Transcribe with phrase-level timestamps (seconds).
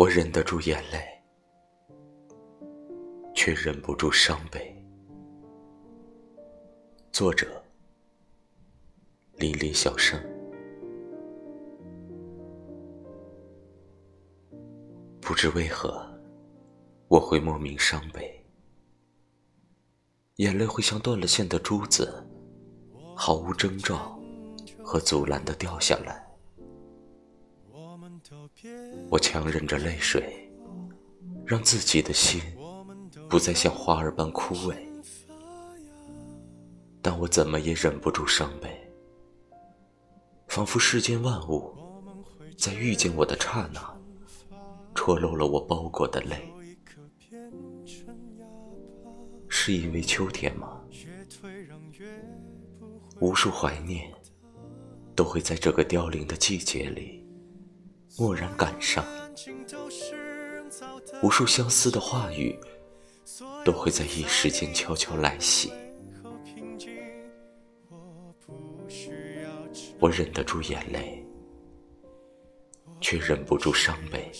[0.00, 0.98] 我忍得住眼泪，
[3.34, 4.74] 却忍不住伤悲。
[7.12, 7.62] 作者：
[9.34, 10.18] 离离小生。
[15.20, 16.10] 不知为何，
[17.08, 18.42] 我会莫名伤悲，
[20.36, 22.26] 眼泪会像断了线的珠子，
[23.14, 24.18] 毫无征兆
[24.82, 26.29] 和阻拦的掉下来。
[29.08, 30.50] 我强忍着泪水，
[31.46, 32.40] 让自己的心
[33.28, 34.76] 不再像花儿般枯萎，
[37.02, 38.68] 但我怎么也忍不住伤悲，
[40.48, 41.74] 仿佛世间万物
[42.56, 43.80] 在遇见我的刹那，
[44.94, 46.52] 戳漏了我包裹的泪。
[49.48, 50.80] 是因为秋天吗？
[53.20, 54.10] 无数怀念
[55.14, 57.26] 都会在这个凋零的季节里。
[58.18, 59.04] 蓦然感伤，
[61.22, 62.58] 无数相思的话语
[63.64, 65.72] 都会在一时间悄悄来袭。
[69.98, 71.24] 我忍得住眼泪，
[73.00, 74.30] 却忍不住伤悲。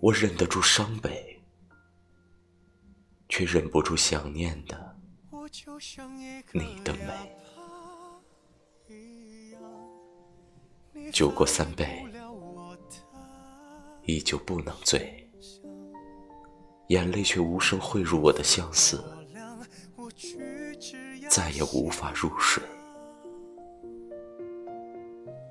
[0.00, 1.40] 我忍得住伤悲，
[3.28, 4.96] 却忍不住想念的
[6.52, 7.12] 你的美。
[11.12, 12.04] 酒过三杯，
[14.02, 15.28] 依旧不能醉，
[16.88, 19.02] 眼泪却无声汇入我的相思，
[21.30, 22.62] 再也无法入睡。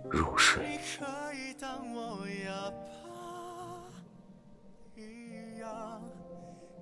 [0.09, 0.63] 入睡。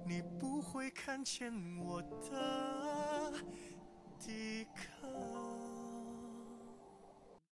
[0.05, 1.51] 你不会看见
[1.83, 2.92] 我的